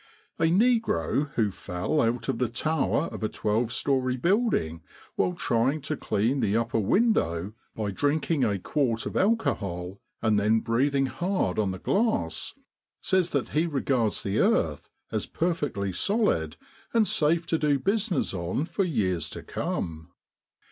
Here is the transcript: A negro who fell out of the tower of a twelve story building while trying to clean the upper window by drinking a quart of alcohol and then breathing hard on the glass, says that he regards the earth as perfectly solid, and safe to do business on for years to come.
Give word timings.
A 0.39 0.45
negro 0.45 1.29
who 1.35 1.51
fell 1.51 2.01
out 2.01 2.27
of 2.27 2.39
the 2.39 2.49
tower 2.49 3.03
of 3.13 3.21
a 3.21 3.29
twelve 3.29 3.71
story 3.71 4.17
building 4.17 4.81
while 5.13 5.33
trying 5.33 5.79
to 5.81 5.95
clean 5.95 6.39
the 6.39 6.57
upper 6.57 6.79
window 6.79 7.53
by 7.75 7.91
drinking 7.91 8.43
a 8.43 8.57
quart 8.57 9.05
of 9.05 9.15
alcohol 9.15 9.99
and 10.19 10.39
then 10.39 10.59
breathing 10.61 11.05
hard 11.05 11.59
on 11.59 11.69
the 11.69 11.77
glass, 11.77 12.55
says 12.99 13.29
that 13.33 13.49
he 13.49 13.67
regards 13.67 14.23
the 14.23 14.39
earth 14.39 14.89
as 15.11 15.27
perfectly 15.27 15.93
solid, 15.93 16.57
and 16.95 17.07
safe 17.07 17.45
to 17.45 17.59
do 17.59 17.77
business 17.77 18.33
on 18.33 18.65
for 18.65 18.83
years 18.83 19.29
to 19.29 19.43
come. 19.43 20.09